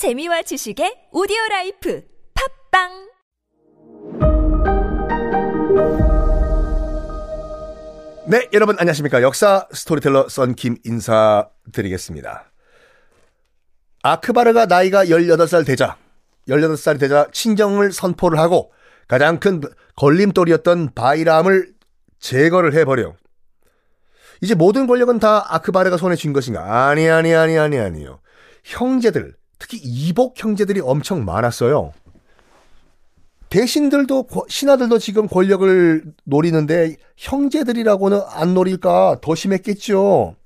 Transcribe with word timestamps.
재미와 0.00 0.40
지식의 0.40 1.12
오디오 1.12 1.36
라이프 1.50 2.02
팟빵 2.32 2.88
네, 8.26 8.48
여러분 8.54 8.76
안녕하십니까. 8.78 9.20
역사 9.20 9.68
스토리텔러 9.70 10.30
썬킴 10.30 10.78
인사드리겠습니다. 10.86 12.50
아크바르가 14.02 14.64
나이가 14.64 15.04
18살 15.04 15.66
되자, 15.66 15.98
18살이 16.48 16.98
되자 16.98 17.26
친정을 17.30 17.92
선포를 17.92 18.38
하고 18.38 18.72
가장 19.06 19.38
큰 19.38 19.60
걸림돌이었던 19.96 20.94
바이람을 20.94 21.74
제거를 22.18 22.72
해버려. 22.72 23.16
이제 24.40 24.54
모든 24.54 24.86
권력은 24.86 25.18
다 25.18 25.44
아크바르가 25.54 25.98
손에 25.98 26.16
쥔 26.16 26.32
것인가? 26.32 26.88
아니, 26.88 27.06
아니, 27.06 27.34
아니, 27.34 27.58
아니, 27.58 27.78
아니요. 27.78 28.20
형제들, 28.64 29.34
특히 29.60 29.76
이복 29.78 30.42
형제들이 30.42 30.80
엄청 30.80 31.24
많았어요. 31.24 31.92
대신들도 33.50 34.24
고- 34.24 34.46
신하들도 34.48 34.98
지금 34.98 35.26
권력을 35.28 36.04
노리는데 36.24 36.96
형제들이라고는 37.16 38.20
안 38.28 38.54
노릴까 38.54 39.18
더 39.20 39.34
심했겠죠. 39.34 40.36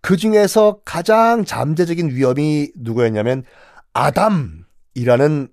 그 0.00 0.16
중에서 0.16 0.80
가장 0.84 1.44
잠재적인 1.44 2.10
위험이 2.10 2.70
누구였냐면 2.76 3.44
아담이라는 3.92 5.48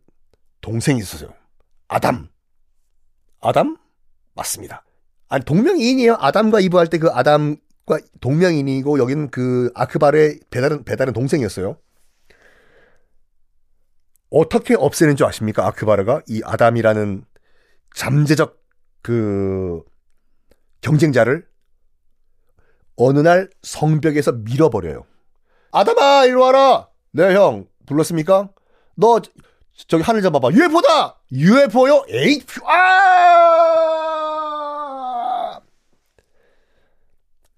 동생이 0.62 1.00
있었어요. 1.00 1.30
아담. 1.88 2.28
아담? 3.42 3.78
맞습니다. 4.36 4.84
아니 5.30 5.46
동명이인이에요. 5.46 6.18
아담과 6.20 6.60
이브 6.60 6.78
할 6.78 6.88
때 6.90 6.98
그 6.98 7.10
아담과 7.10 8.00
동명이인이고 8.20 8.98
여기는 8.98 9.30
그 9.30 9.72
아크바르의 9.76 10.40
배다른 10.50 10.84
배다른 10.84 11.14
동생이었어요. 11.14 11.78
어떻게 14.30 14.76
없애는 14.76 15.16
줄 15.16 15.26
아십니까? 15.26 15.66
아크바르가 15.68 16.22
이 16.28 16.42
아담이라는 16.44 17.26
잠재적 17.96 18.60
그 19.02 19.82
경쟁자를 20.82 21.48
어느 22.96 23.20
날 23.20 23.50
성벽에서 23.64 24.34
밀어버려요. 24.34 25.06
아담아, 25.72 26.26
이리 26.26 26.34
와라. 26.36 26.90
네, 27.12 27.34
형. 27.34 27.68
불렀습니까? 27.86 28.50
너 28.96 29.20
저- 29.22 29.32
저기 29.88 30.04
하늘 30.04 30.22
좀 30.22 30.32
봐봐. 30.34 30.50
UFO다. 30.52 31.22
UFO요? 31.32 32.04
에이, 32.10 32.44
퓨- 32.46 32.62
아! 32.70 32.76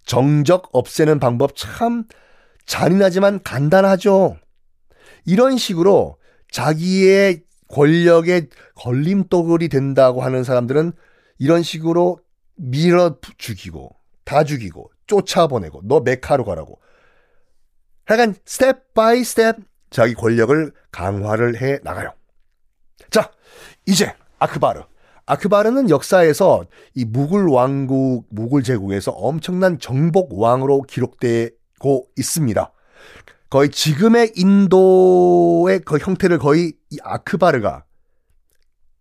정적 0.06 0.70
없애는 0.74 1.20
방법 1.20 1.56
참 1.56 2.04
잔인하지만 2.66 3.42
간단하죠. 3.44 4.38
이런 5.26 5.58
식으로 5.58 6.18
자기의 6.52 7.44
권력의 7.70 8.50
걸림돌이 8.76 9.70
된다고 9.70 10.22
하는 10.22 10.44
사람들은 10.44 10.92
이런 11.40 11.64
식으로 11.64 12.20
밀어 12.56 13.18
죽이고 13.38 13.96
다 14.26 14.44
죽이고 14.44 14.92
쫓아보내고 15.08 15.82
너 15.86 16.02
메카로 16.02 16.46
가라고 16.46 16.80
약간 18.10 18.36
step 18.46 18.94
by 18.94 19.24
step 19.24 19.58
자기 19.90 20.14
권력을 20.14 20.72
강화를 20.92 21.62
해 21.62 21.80
나가요. 21.84 22.14
자, 23.10 23.32
이제 23.86 24.14
아크바르. 24.40 24.82
아크바르는 25.26 25.90
역사에서 25.90 26.66
이 26.94 27.06
무굴 27.06 27.50
왕국, 27.50 28.26
무굴 28.30 28.64
제국에서 28.64 29.12
엄청난 29.12 29.80
정복 29.80 30.40
왕으로 30.40 30.82
기록되고 30.84 32.08
있습니다. 32.18 32.72
거의 33.52 33.70
지금의 33.70 34.32
인도의 34.38 35.82
그 35.82 35.98
형태를 35.98 36.40
거의 36.40 36.72
이 36.90 36.98
아크바르가 37.04 37.84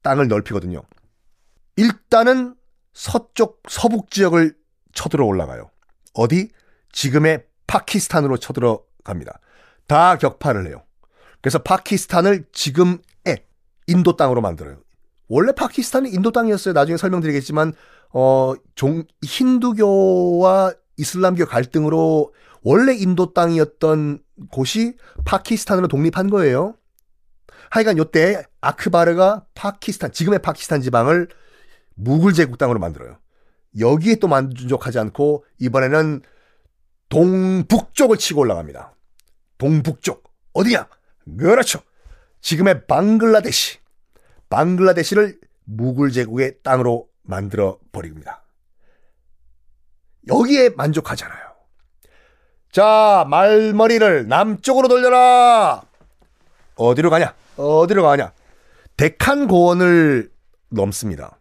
땅을 0.02 0.26
넓히거든요. 0.26 0.82
일단은 1.76 2.56
서쪽 2.92 3.62
서북 3.68 4.10
지역을 4.10 4.56
쳐들어 4.92 5.24
올라가요. 5.24 5.70
어디? 6.14 6.50
지금의 6.90 7.44
파키스탄으로 7.68 8.38
쳐들어 8.38 8.82
갑니다. 9.04 9.38
다 9.86 10.18
격파를 10.18 10.66
해요. 10.66 10.82
그래서 11.40 11.60
파키스탄을 11.60 12.46
지금의 12.52 13.44
인도 13.86 14.16
땅으로 14.16 14.40
만들어요. 14.40 14.78
원래 15.28 15.52
파키스탄이 15.52 16.10
인도 16.10 16.32
땅이었어요. 16.32 16.74
나중에 16.74 16.96
설명드리겠지만 16.96 17.72
어, 18.12 18.54
종, 18.74 19.04
힌두교와 19.22 20.74
이슬람교 20.96 21.46
갈등으로 21.46 22.34
원래 22.62 22.94
인도 22.94 23.32
땅이었던 23.32 24.18
곳이 24.50 24.96
파키스탄으로 25.24 25.88
독립한 25.88 26.30
거예요. 26.30 26.74
하여간 27.70 27.98
요때 27.98 28.42
아크바르가 28.60 29.46
파키스탄, 29.54 30.12
지금의 30.12 30.40
파키스탄 30.40 30.80
지방을 30.80 31.28
무굴 31.94 32.32
제국 32.32 32.58
땅으로 32.58 32.78
만들어요. 32.78 33.18
여기에 33.78 34.16
또 34.16 34.28
만족하지 34.28 34.98
않고 34.98 35.44
이번에는 35.58 36.22
동북쪽을 37.08 38.16
치고 38.16 38.40
올라갑니다. 38.40 38.94
동북쪽. 39.58 40.24
어디냐? 40.52 40.88
그렇죠. 41.38 41.80
지금의 42.40 42.86
방글라데시. 42.86 43.78
방글라데시를 44.48 45.38
무굴 45.64 46.10
제국의 46.10 46.58
땅으로 46.62 47.08
만들어 47.22 47.78
버립니다. 47.92 48.44
여기에 50.28 50.70
만족하잖아요. 50.70 51.49
자, 52.72 53.24
말머리를 53.28 54.28
남쪽으로 54.28 54.86
돌려라! 54.86 55.82
어디로 56.76 57.10
가냐? 57.10 57.34
어디로 57.56 58.02
가냐? 58.02 58.32
데칸 58.96 59.48
고원을 59.48 60.30
넘습니다. 60.68 61.38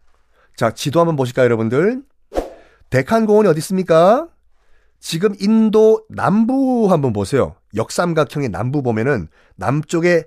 자, 0.56 0.72
지도 0.72 0.98
한번 0.98 1.14
보실까요, 1.14 1.44
여러분들? 1.44 2.02
데칸 2.90 3.26
고원이 3.26 3.48
어디 3.48 3.58
있습니까? 3.58 4.28
지금 4.98 5.34
인도 5.40 6.04
남부 6.10 6.90
한번 6.90 7.12
보세요. 7.12 7.54
역삼각형의 7.76 8.48
남부 8.48 8.82
보면은 8.82 9.28
남쪽에 9.54 10.24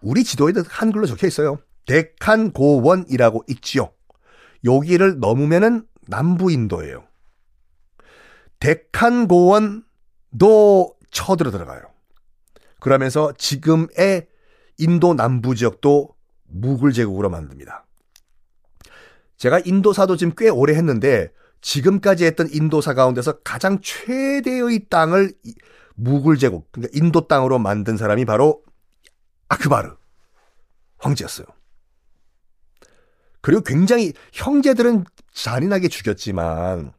우리 0.00 0.24
지도에도 0.24 0.62
한글로 0.66 1.06
적혀 1.06 1.26
있어요. 1.26 1.58
데칸 1.86 2.52
고원이라고 2.52 3.44
있지요. 3.48 3.90
여기를 4.64 5.20
넘으면은 5.20 5.84
남부 6.08 6.50
인도예요. 6.50 7.04
데칸 8.60 9.28
고원 9.28 9.84
도 10.38 10.96
쳐들어 11.10 11.50
들어가요. 11.50 11.82
그러면서 12.80 13.32
지금의 13.38 14.26
인도 14.78 15.14
남부 15.14 15.54
지역도 15.54 16.14
무굴 16.44 16.92
제국으로 16.92 17.30
만듭니다. 17.30 17.86
제가 19.36 19.60
인도사도 19.60 20.16
지금 20.16 20.34
꽤 20.36 20.48
오래 20.48 20.74
했는데 20.74 21.32
지금까지 21.60 22.24
했던 22.24 22.48
인도사 22.50 22.94
가운데서 22.94 23.40
가장 23.40 23.80
최대의 23.80 24.86
땅을 24.88 25.32
이- 25.44 25.54
무굴 25.94 26.38
제국, 26.38 26.70
그러니까 26.72 26.96
인도 26.96 27.28
땅으로 27.28 27.58
만든 27.58 27.96
사람이 27.96 28.24
바로 28.24 28.62
아크바르 29.48 29.94
황제였어요. 30.98 31.46
그리고 33.40 33.62
굉장히 33.62 34.12
형제들은 34.32 35.04
잔인하게 35.32 35.88
죽였지만 35.88 36.92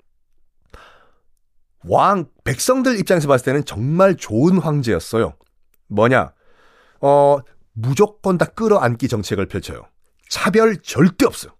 왕 1.85 2.25
백성들 2.44 2.99
입장에서 2.99 3.27
봤을 3.27 3.45
때는 3.45 3.66
정말 3.66 4.16
좋은 4.16 4.57
황제였어요. 4.57 5.33
뭐냐? 5.88 6.33
어, 7.01 7.39
무조건 7.73 8.38
다 8.38 8.45
끌어안기 8.45 9.07
정책을 9.07 9.47
펼쳐요. 9.47 9.85
차별 10.29 10.77
절대 10.81 11.25
없어요. 11.25 11.51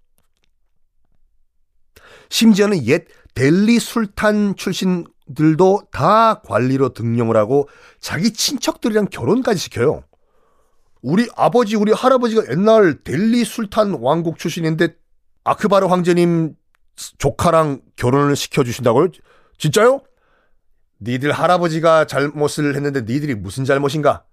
심지어는 2.30 2.86
옛 2.88 3.06
델리 3.36 3.80
술탄 3.80 4.56
출신들도 4.56 5.88
다 5.92 6.42
관리로 6.42 6.90
등용을 6.90 7.36
하고 7.38 7.68
자기 8.00 8.32
친척들이랑 8.32 9.08
결혼까지 9.12 9.60
시켜요. 9.60 10.04
우리 11.02 11.28
아버지, 11.36 11.76
우리 11.76 11.92
할아버지가 11.92 12.50
옛날 12.52 13.04
델리 13.04 13.44
술탄 13.44 13.98
왕국 14.00 14.38
출신인데 14.38 14.96
아크바르 15.44 15.88
황제님 15.88 16.56
조카랑 17.18 17.82
결혼을 17.96 18.36
시켜주신다고요? 18.36 19.10
진짜요? 19.58 20.02
니들 21.04 21.32
할아버지가 21.32 22.06
잘못을 22.06 22.76
했는데 22.76 23.02
니들이 23.02 23.36
무슨 23.36 23.66
잘못인가? 23.66 24.24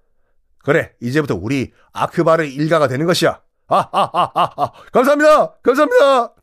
그래, 0.62 0.92
이제부터 1.00 1.34
우리 1.34 1.72
아크바르 1.92 2.44
일가가 2.44 2.86
되는 2.88 3.06
것이야. 3.06 3.40
아, 3.68 3.76
아, 3.76 4.10
아, 4.12 4.30
아, 4.34 4.50
아. 4.56 4.72
감사합니다! 4.92 5.54
감사합니다! 5.62 6.34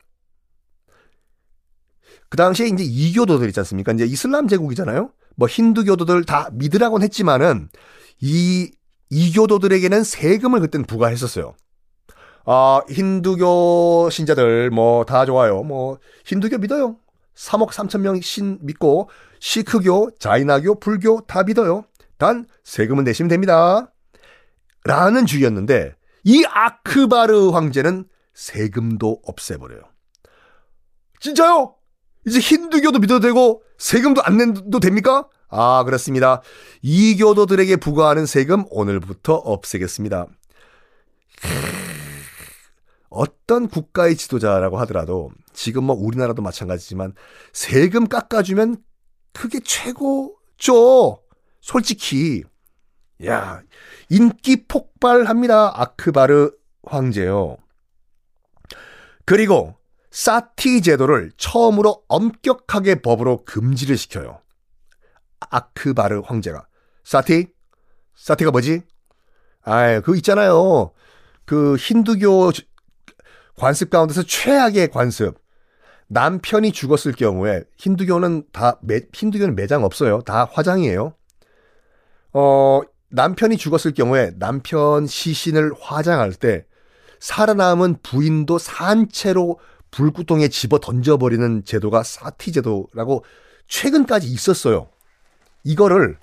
그 2.30 2.36
당시에 2.36 2.66
이제 2.66 2.84
이교도들 2.84 3.46
있지 3.48 3.60
않습니까? 3.60 3.92
이제 3.92 4.04
이슬람 4.04 4.48
제국이잖아요? 4.48 5.10
뭐 5.36 5.48
힌두교도들 5.48 6.24
다 6.24 6.50
믿으라고는 6.52 7.04
했지만은 7.04 7.68
이 8.20 8.70
이교도들에게는 9.10 10.04
세금을 10.04 10.60
그땐 10.60 10.84
부과했었어요. 10.84 11.54
아, 12.44 12.80
힌두교 12.90 14.08
신자들 14.10 14.70
뭐 14.70 15.04
다 15.04 15.24
좋아요. 15.26 15.62
뭐 15.62 15.98
힌두교 16.26 16.58
믿어요. 16.58 16.96
3억 17.38 17.70
3천 17.70 18.00
명 18.00 18.20
신 18.20 18.58
믿고 18.62 19.08
시크교, 19.40 20.10
자이나교, 20.18 20.80
불교 20.80 21.20
다 21.26 21.44
믿어요. 21.44 21.84
단 22.16 22.46
세금은 22.64 23.04
내시면 23.04 23.28
됩니다. 23.28 23.92
라는 24.84 25.24
주의였는데 25.26 25.94
이 26.24 26.44
아크바르 26.44 27.50
황제는 27.50 28.06
세금도 28.34 29.22
없애버려요. 29.24 29.82
진짜요? 31.20 31.74
이제 32.26 32.40
힌두교도 32.40 32.98
믿어도 32.98 33.20
되고 33.20 33.62
세금도 33.78 34.22
안 34.24 34.36
내도 34.36 34.80
됩니까? 34.80 35.28
아, 35.48 35.84
그렇습니다. 35.84 36.42
이교도들에게 36.82 37.76
부과하는 37.76 38.26
세금 38.26 38.64
오늘부터 38.70 39.34
없애겠습니다. 39.34 40.26
어떤 43.08 43.68
국가의 43.68 44.16
지도자라고 44.16 44.78
하더라도 44.80 45.30
지금 45.58 45.82
뭐 45.82 45.96
우리나라도 45.96 46.40
마찬가지지만 46.40 47.14
세금 47.52 48.06
깎아주면 48.06 48.76
그게 49.32 49.58
최고죠. 49.58 51.20
솔직히. 51.60 52.44
야, 53.26 53.60
인기 54.08 54.68
폭발합니다. 54.68 55.72
아크바르 55.82 56.52
황제요. 56.84 57.56
그리고 59.24 59.74
사티 60.12 60.80
제도를 60.80 61.32
처음으로 61.36 62.04
엄격하게 62.06 63.02
법으로 63.02 63.44
금지를 63.44 63.96
시켜요. 63.96 64.40
아크바르 65.40 66.20
황제가. 66.24 66.68
사티? 67.02 67.48
사티가 68.14 68.52
뭐지? 68.52 68.82
아, 69.62 69.98
그거 70.02 70.14
있잖아요. 70.14 70.92
그 71.44 71.74
힌두교 71.74 72.52
관습 73.56 73.90
가운데서 73.90 74.22
최악의 74.22 74.92
관습. 74.92 75.47
남편이 76.08 76.72
죽었을 76.72 77.12
경우에 77.12 77.62
힌두교는 77.76 78.44
다 78.52 78.78
매, 78.82 79.00
힌두교는 79.12 79.54
매장 79.54 79.84
없어요. 79.84 80.22
다 80.22 80.48
화장이에요. 80.50 81.14
어, 82.32 82.80
남편이 83.10 83.56
죽었을 83.56 83.94
경우에 83.94 84.32
남편 84.38 85.06
시신을 85.06 85.72
화장할 85.80 86.32
때 86.32 86.64
살아남은 87.20 87.98
부인도 88.02 88.58
산채로 88.58 89.58
불구덩이에 89.90 90.48
집어 90.48 90.78
던져버리는 90.78 91.64
제도가 91.64 92.02
사티 92.02 92.52
제도라고 92.52 93.24
최근까지 93.66 94.28
있었어요. 94.28 94.88
이거를 95.64 96.18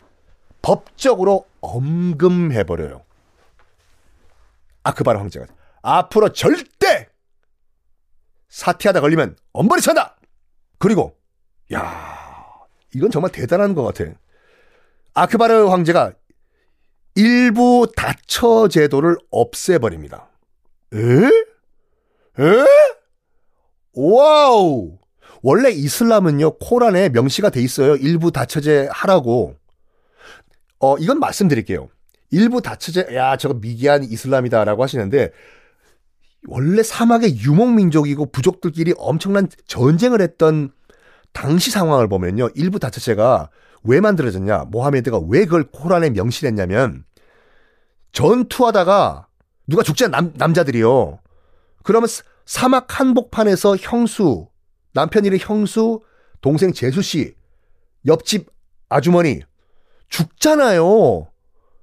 법적으로 0.62 1.46
엄금해버려요. 1.62 3.04
아크바르 4.84 5.18
황제가. 5.20 5.46
앞으로 5.82 6.30
절대 6.30 6.75
사티하다 8.56 9.02
걸리면 9.02 9.36
엄벌이 9.52 9.82
찬다! 9.82 10.16
그리고, 10.80 11.18
야 11.74 12.56
이건 12.94 13.12
정말 13.12 13.30
대단한 13.34 13.76
것 13.76 13.84
같아. 13.84 14.10
아크바르 15.14 15.68
황제가 15.68 16.14
일부 17.16 17.92
다처 17.94 18.70
제도를 18.70 19.18
없애버립니다. 19.30 20.30
에? 20.94 20.98
에? 22.42 22.66
와우! 23.94 25.00
원래 25.42 25.70
이슬람은요, 25.72 26.58
코란에 26.60 27.10
명시가 27.10 27.50
돼 27.50 27.62
있어요. 27.62 27.98
일부 27.98 28.32
다처제 28.32 28.88
하라고. 28.90 29.56
어, 30.80 30.98
이건 30.98 31.20
말씀드릴게요. 31.20 31.90
일부 32.32 32.62
다처제, 32.62 33.16
야, 33.16 33.36
저거 33.36 33.56
미개한 33.56 34.06
이슬람이다라고 34.06 34.82
하시는데, 34.82 35.32
원래 36.48 36.84
사막의 36.84 37.40
유목민족이고 37.40 38.28
부족들끼리 38.32 38.94
엄청난 38.98 39.48
전쟁을 39.68 40.22
했던 40.22 40.72
당시 41.34 41.72
상황을 41.72 42.08
보면요. 42.08 42.50
일부 42.56 42.80
다처제가 42.80 43.50
왜 43.84 44.00
만들어졌냐? 44.00 44.66
모하메드가 44.70 45.20
왜 45.28 45.46
그걸 45.46 45.66
코란에 45.72 46.10
명시했냐면 46.12 47.04
전투하다가 48.12 49.28
누가 49.68 49.84
않은 49.88 50.12
남, 50.12 50.34
남자들이요. 50.36 51.20
그러면 51.84 52.08
사막 52.46 53.00
한복판에서 53.00 53.76
형수, 53.78 54.48
남편이의 54.94 55.40
형수, 55.42 56.02
동생 56.42 56.72
재수 56.74 57.02
씨, 57.02 57.36
옆집 58.06 58.50
아주머니 58.88 59.42
죽잖아요. 60.10 61.28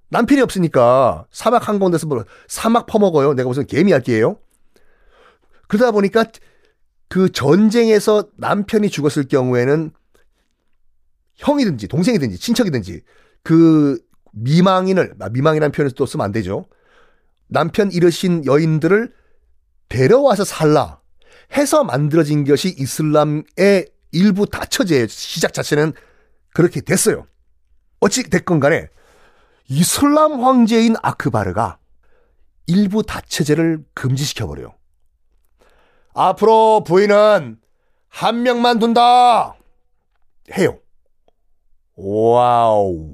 남편이 0.08 0.40
없으니까 0.40 1.26
사막 1.30 1.68
한가운데서 1.68 2.06
뭐 2.06 2.24
사막 2.48 2.86
퍼먹어요. 2.86 3.34
내가 3.34 3.48
무슨 3.48 3.66
개미 3.66 3.92
할게요. 3.92 4.38
그러다 5.72 5.90
보니까 5.90 6.26
그 7.08 7.32
전쟁에서 7.32 8.28
남편이 8.36 8.90
죽었을 8.90 9.26
경우에는 9.26 9.90
형이든지 11.36 11.88
동생이든지 11.88 12.36
친척이든지 12.38 13.00
그 13.42 13.98
미망인을 14.32 15.14
아, 15.18 15.30
미망이라는 15.30 15.72
표현을 15.72 15.92
또 15.92 16.04
쓰면 16.04 16.26
안 16.26 16.30
되죠. 16.30 16.66
남편 17.48 17.90
잃으신 17.90 18.44
여인들을 18.44 19.14
데려와서 19.88 20.44
살라 20.44 21.00
해서 21.56 21.84
만들어진 21.84 22.44
것이 22.44 22.74
이슬람의 22.78 23.86
일부 24.12 24.44
다처제의 24.44 25.08
시작 25.08 25.54
자체는 25.54 25.94
그렇게 26.52 26.82
됐어요. 26.82 27.26
어찌 28.00 28.24
됐건 28.24 28.60
간에 28.60 28.88
이슬람 29.68 30.44
황제인 30.44 30.96
아크바르가 31.02 31.78
일부 32.66 33.02
다처제를 33.02 33.82
금지시켜버려요. 33.94 34.74
앞으로 36.14 36.82
부인은 36.84 37.58
한 38.08 38.42
명만 38.42 38.78
둔다! 38.78 39.54
해요. 40.56 40.78
와우. 41.96 43.08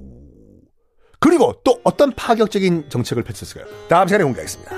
그리고 1.21 1.55
또 1.65 1.81
어떤 1.85 2.12
파격적인 2.12 2.91
정책을 2.91 3.23
펼쳤을까요? 3.25 3.67
다음 3.89 4.09
시간에 4.09 4.25
공개하겠습니다. 4.25 4.78